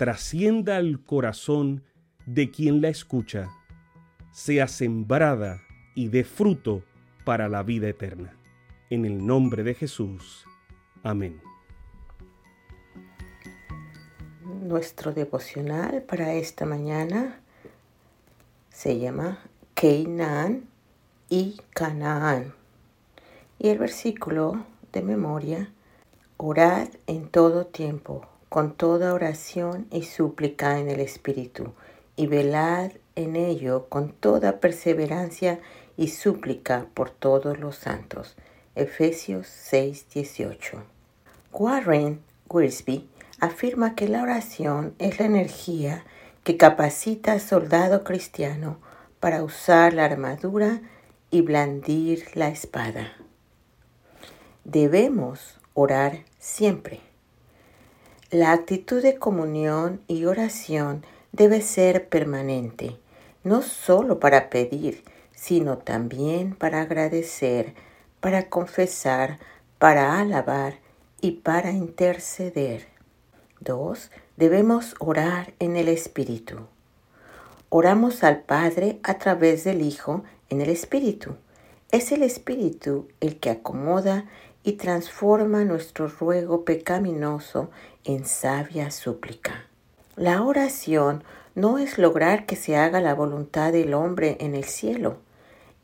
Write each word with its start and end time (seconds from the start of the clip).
trascienda 0.00 0.78
al 0.78 1.04
corazón 1.04 1.84
de 2.24 2.50
quien 2.50 2.80
la 2.80 2.88
escucha, 2.88 3.50
sea 4.32 4.66
sembrada 4.66 5.60
y 5.94 6.08
dé 6.08 6.24
fruto 6.24 6.82
para 7.26 7.50
la 7.50 7.62
vida 7.62 7.86
eterna. 7.86 8.34
En 8.88 9.04
el 9.04 9.26
nombre 9.26 9.62
de 9.62 9.74
Jesús. 9.74 10.46
Amén. 11.02 11.42
Nuestro 14.62 15.12
devocional 15.12 16.00
para 16.04 16.32
esta 16.32 16.64
mañana 16.64 17.38
se 18.70 18.98
llama 18.98 19.40
Keinan 19.74 20.64
y 21.28 21.60
Canaán. 21.74 22.54
Y 23.58 23.68
el 23.68 23.76
versículo 23.76 24.64
de 24.94 25.02
memoria, 25.02 25.70
orad 26.38 26.88
en 27.06 27.28
todo 27.28 27.66
tiempo, 27.66 28.26
con 28.50 28.74
toda 28.74 29.14
oración 29.14 29.86
y 29.92 30.02
súplica 30.02 30.78
en 30.78 30.90
el 30.90 31.00
Espíritu, 31.00 31.72
y 32.16 32.26
velad 32.26 32.90
en 33.14 33.36
ello 33.36 33.86
con 33.88 34.12
toda 34.12 34.58
perseverancia 34.60 35.60
y 35.96 36.08
súplica 36.08 36.86
por 36.92 37.10
todos 37.10 37.58
los 37.58 37.76
santos. 37.76 38.36
Efesios 38.74 39.46
6:18. 39.46 40.82
Warren 41.52 42.20
Wiersbe 42.48 43.04
afirma 43.38 43.94
que 43.94 44.08
la 44.08 44.22
oración 44.22 44.94
es 44.98 45.20
la 45.20 45.26
energía 45.26 46.04
que 46.42 46.56
capacita 46.56 47.32
al 47.32 47.40
soldado 47.40 48.02
cristiano 48.02 48.78
para 49.20 49.44
usar 49.44 49.94
la 49.94 50.06
armadura 50.06 50.80
y 51.30 51.42
blandir 51.42 52.24
la 52.34 52.48
espada. 52.48 53.12
Debemos 54.64 55.58
orar 55.74 56.24
siempre. 56.38 57.09
La 58.32 58.52
actitud 58.52 59.02
de 59.02 59.16
comunión 59.16 60.02
y 60.06 60.24
oración 60.24 61.04
debe 61.32 61.62
ser 61.62 62.08
permanente, 62.08 62.96
no 63.42 63.60
solo 63.60 64.20
para 64.20 64.50
pedir, 64.50 65.02
sino 65.34 65.78
también 65.78 66.54
para 66.54 66.82
agradecer, 66.82 67.74
para 68.20 68.48
confesar, 68.48 69.40
para 69.78 70.20
alabar 70.20 70.78
y 71.20 71.32
para 71.32 71.72
interceder. 71.72 72.86
2. 73.58 74.12
Debemos 74.36 74.94
orar 75.00 75.52
en 75.58 75.74
el 75.74 75.88
Espíritu. 75.88 76.68
Oramos 77.68 78.22
al 78.22 78.42
Padre 78.42 79.00
a 79.02 79.14
través 79.14 79.64
del 79.64 79.82
Hijo 79.82 80.22
en 80.50 80.60
el 80.60 80.70
Espíritu. 80.70 81.34
Es 81.90 82.12
el 82.12 82.22
Espíritu 82.22 83.08
el 83.18 83.40
que 83.40 83.50
acomoda 83.50 84.26
y 84.62 84.72
transforma 84.72 85.64
nuestro 85.64 86.08
ruego 86.08 86.64
pecaminoso 86.64 87.70
en 88.04 88.26
sabia 88.26 88.90
súplica. 88.90 89.66
La 90.16 90.42
oración 90.42 91.24
no 91.54 91.78
es 91.78 91.98
lograr 91.98 92.46
que 92.46 92.56
se 92.56 92.76
haga 92.76 93.00
la 93.00 93.14
voluntad 93.14 93.72
del 93.72 93.94
hombre 93.94 94.36
en 94.40 94.54
el 94.54 94.64
cielo, 94.64 95.18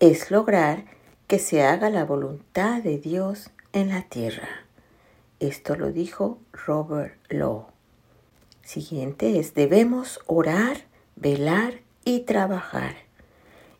es 0.00 0.30
lograr 0.30 0.84
que 1.26 1.38
se 1.38 1.62
haga 1.62 1.90
la 1.90 2.04
voluntad 2.04 2.82
de 2.82 2.98
Dios 2.98 3.50
en 3.72 3.90
la 3.90 4.02
tierra. 4.02 4.48
Esto 5.40 5.76
lo 5.76 5.92
dijo 5.92 6.38
Robert 6.52 7.14
Law. 7.28 7.66
Siguiente 8.62 9.38
es, 9.38 9.54
debemos 9.54 10.20
orar, 10.26 10.84
velar 11.16 11.80
y 12.04 12.20
trabajar. 12.20 12.94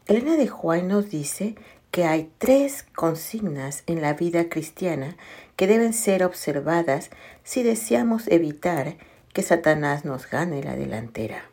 Elena 0.07 0.37
de 0.37 0.49
Juan 0.49 0.89
nos 0.89 1.09
dice 1.11 1.55
que 1.93 2.05
hay 2.07 2.33
tres 2.39 2.85
consignas 2.97 3.85
en 3.87 4.01
la 4.01 4.15
vida 4.15 4.49
cristiana 4.49 5.15
que 5.57 5.67
deben 5.67 5.93
ser 5.93 6.25
observadas 6.25 7.11
si 7.45 7.63
deseamos 7.63 8.27
evitar 8.29 8.97
que 9.35 9.43
Satanás 9.43 10.07
nos 10.07 10.29
gane 10.29 10.65
la 10.65 10.75
delantera. 10.75 11.45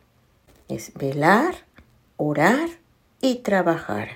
Es 0.68 0.94
velar, 0.94 1.54
orar 2.16 2.70
y 3.20 3.36
trabajar. 3.36 4.08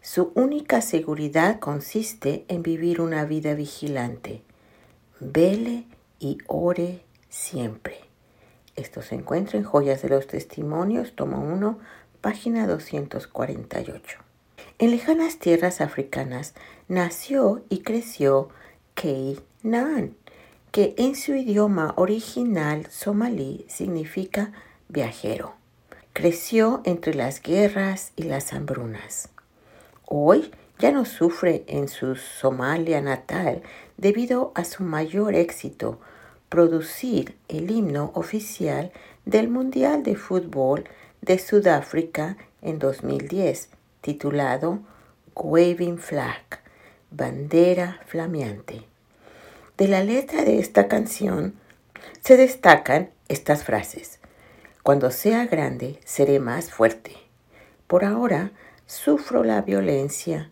Su 0.00 0.32
única 0.34 0.80
seguridad 0.80 1.60
consiste 1.60 2.46
en 2.48 2.62
vivir 2.62 3.02
una 3.02 3.26
vida 3.26 3.52
vigilante. 3.52 4.42
Vele 5.20 5.84
y 6.18 6.38
ore 6.46 7.04
siempre. 7.28 7.98
Esto 8.74 9.02
se 9.02 9.16
encuentra 9.16 9.58
en 9.58 9.64
Joyas 9.64 10.00
de 10.00 10.08
los 10.08 10.26
Testimonios, 10.26 11.14
tomo 11.14 11.42
1, 11.42 11.78
página 12.22 12.66
248. 12.66 14.21
En 14.82 14.90
lejanas 14.90 15.38
tierras 15.38 15.80
africanas 15.80 16.54
nació 16.88 17.62
y 17.68 17.82
creció 17.82 18.48
Kei 18.94 19.38
Naan, 19.62 20.16
que 20.72 20.96
en 20.98 21.14
su 21.14 21.36
idioma 21.36 21.94
original 21.96 22.88
somalí 22.90 23.64
significa 23.68 24.50
viajero. 24.88 25.54
Creció 26.12 26.82
entre 26.84 27.14
las 27.14 27.40
guerras 27.40 28.10
y 28.16 28.24
las 28.24 28.52
hambrunas. 28.52 29.28
Hoy 30.04 30.50
ya 30.80 30.90
no 30.90 31.04
sufre 31.04 31.62
en 31.68 31.86
su 31.86 32.16
Somalia 32.16 33.00
natal 33.00 33.62
debido 33.98 34.50
a 34.56 34.64
su 34.64 34.82
mayor 34.82 35.36
éxito 35.36 36.00
producir 36.48 37.36
el 37.46 37.70
himno 37.70 38.10
oficial 38.14 38.90
del 39.26 39.48
Mundial 39.48 40.02
de 40.02 40.16
Fútbol 40.16 40.88
de 41.20 41.38
Sudáfrica 41.38 42.36
en 42.62 42.80
2010, 42.80 43.68
titulado 44.02 44.80
Waving 45.34 45.98
Flag, 45.98 46.60
bandera 47.10 48.00
flameante. 48.06 48.82
De 49.78 49.88
la 49.88 50.04
letra 50.04 50.44
de 50.44 50.58
esta 50.58 50.88
canción 50.88 51.54
se 52.20 52.36
destacan 52.36 53.10
estas 53.28 53.64
frases. 53.64 54.18
Cuando 54.82 55.10
sea 55.10 55.46
grande, 55.46 55.98
seré 56.04 56.40
más 56.40 56.70
fuerte. 56.70 57.16
Por 57.86 58.04
ahora, 58.04 58.52
sufro 58.86 59.44
la 59.44 59.62
violencia. 59.62 60.50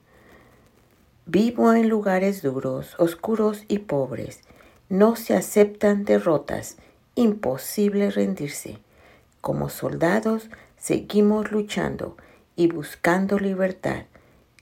Vivo 1.27 1.75
en 1.75 1.89
lugares 1.89 2.41
duros, 2.41 2.95
oscuros 2.99 3.65
y 3.69 3.81
pobres 3.81 4.41
no 4.89 5.15
se 5.17 5.37
aceptan 5.37 6.05
derrotas, 6.05 6.77
imposible 7.15 8.11
rendirse. 8.11 8.79
Como 9.41 9.69
soldados 9.69 10.51
seguimos 10.77 11.53
luchando 11.53 12.17
y 12.61 12.67
buscando 12.67 13.39
libertad. 13.39 14.03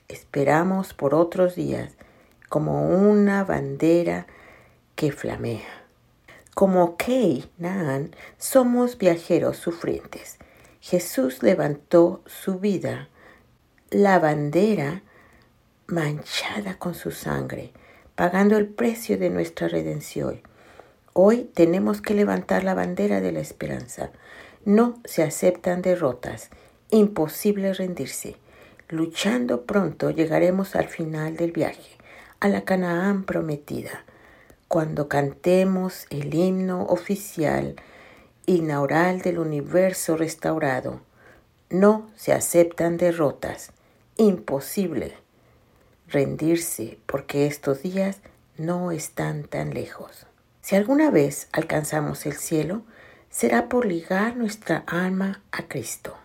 Esperamos 0.07 0.93
por 0.93 1.13
otros 1.13 1.55
días 1.55 1.91
como 2.47 2.87
una 2.87 3.43
bandera 3.43 4.25
que 4.95 5.11
flamea. 5.11 5.83
Como 6.55 6.95
Kei 6.95 7.51
Naan, 7.57 8.15
somos 8.37 8.97
viajeros 8.97 9.57
sufrientes. 9.57 10.37
Jesús 10.79 11.43
levantó 11.43 12.23
su 12.25 12.59
vida, 12.59 13.09
la 13.89 14.17
bandera 14.17 15.03
manchada 15.87 16.79
con 16.79 16.95
su 16.95 17.11
sangre 17.11 17.73
pagando 18.15 18.55
el 18.55 18.67
precio 18.67 19.17
de 19.17 19.29
nuestra 19.29 19.67
redención. 19.67 20.41
Hoy 21.11 21.51
tenemos 21.53 22.01
que 22.01 22.13
levantar 22.13 22.63
la 22.63 22.75
bandera 22.75 23.19
de 23.19 23.33
la 23.33 23.41
esperanza. 23.41 24.11
No 24.63 25.01
se 25.03 25.21
aceptan 25.23 25.81
derrotas, 25.81 26.49
imposible 26.91 27.73
rendirse. 27.73 28.35
Luchando 28.89 29.65
pronto 29.65 30.09
llegaremos 30.09 30.75
al 30.75 30.87
final 30.87 31.37
del 31.37 31.51
viaje, 31.51 31.97
a 32.39 32.47
la 32.47 32.61
Canaán 32.61 33.23
prometida, 33.23 34.03
cuando 34.67 35.07
cantemos 35.07 36.05
el 36.09 36.33
himno 36.33 36.83
oficial 36.83 37.75
inaugural 38.45 39.21
del 39.21 39.39
universo 39.39 40.17
restaurado. 40.17 41.01
No 41.69 42.09
se 42.15 42.33
aceptan 42.33 42.97
derrotas. 42.97 43.71
Imposible 44.17 45.13
rendirse 46.07 46.97
porque 47.05 47.45
estos 47.45 47.83
días 47.83 48.17
no 48.57 48.91
están 48.91 49.43
tan 49.43 49.73
lejos. 49.73 50.25
Si 50.61 50.75
alguna 50.75 51.11
vez 51.11 51.47
alcanzamos 51.51 52.25
el 52.25 52.33
cielo, 52.33 52.81
será 53.29 53.69
por 53.69 53.85
ligar 53.85 54.35
nuestra 54.35 54.83
alma 54.87 55.41
a 55.51 55.63
Cristo, 55.63 56.17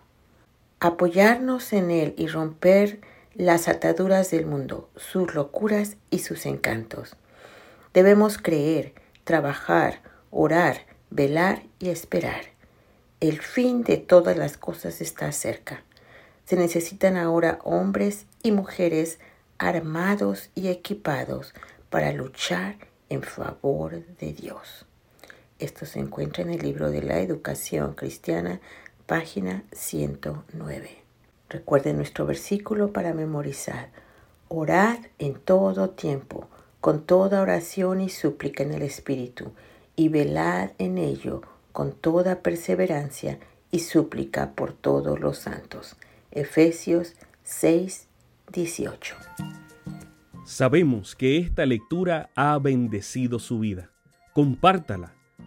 apoyarnos 0.79 1.73
en 1.73 1.91
Él 1.91 2.13
y 2.17 2.27
romper 2.27 2.99
las 3.33 3.67
ataduras 3.67 4.31
del 4.31 4.45
mundo, 4.45 4.89
sus 4.95 5.33
locuras 5.35 5.97
y 6.09 6.19
sus 6.19 6.45
encantos. 6.45 7.15
Debemos 7.93 8.37
creer, 8.37 8.93
trabajar, 9.23 10.01
orar, 10.31 10.85
velar 11.09 11.63
y 11.79 11.89
esperar. 11.89 12.45
El 13.19 13.41
fin 13.41 13.83
de 13.83 13.97
todas 13.97 14.37
las 14.37 14.57
cosas 14.57 15.01
está 15.01 15.31
cerca. 15.31 15.83
Se 16.45 16.55
necesitan 16.55 17.17
ahora 17.17 17.59
hombres 17.63 18.25
y 18.43 18.51
mujeres 18.51 19.19
armados 19.57 20.49
y 20.53 20.67
equipados 20.67 21.53
para 21.89 22.11
luchar 22.11 22.75
en 23.09 23.23
favor 23.23 24.05
de 24.17 24.33
Dios. 24.33 24.85
Esto 25.59 25.85
se 25.85 25.99
encuentra 25.99 26.43
en 26.43 26.49
el 26.49 26.59
libro 26.59 26.91
de 26.91 27.01
la 27.01 27.19
educación 27.19 27.93
cristiana, 27.93 28.59
página 29.05 29.63
109. 29.71 30.89
Recuerden 31.49 31.97
nuestro 31.97 32.25
versículo 32.25 32.91
para 32.91 33.13
memorizar. 33.13 33.89
Orad 34.47 34.97
en 35.19 35.35
todo 35.35 35.89
tiempo, 35.91 36.47
con 36.81 37.03
toda 37.03 37.41
oración 37.41 38.01
y 38.01 38.09
súplica 38.09 38.63
en 38.63 38.73
el 38.73 38.81
Espíritu, 38.81 39.51
y 39.95 40.09
velad 40.09 40.71
en 40.77 40.97
ello 40.97 41.41
con 41.71 41.91
toda 41.91 42.41
perseverancia 42.41 43.39
y 43.71 43.79
súplica 43.79 44.51
por 44.53 44.73
todos 44.73 45.19
los 45.19 45.39
santos. 45.39 45.97
Efesios 46.31 47.15
6, 47.43 48.07
18. 48.51 49.15
Sabemos 50.45 51.15
que 51.15 51.37
esta 51.37 51.65
lectura 51.65 52.29
ha 52.35 52.57
bendecido 52.59 53.39
su 53.39 53.59
vida. 53.59 53.89
Compártala, 54.33 55.13